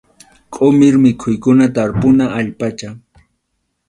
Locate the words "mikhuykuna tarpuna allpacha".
1.03-2.89